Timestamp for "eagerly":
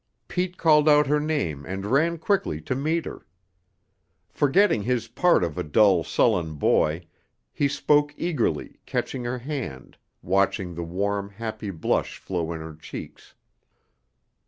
8.17-8.79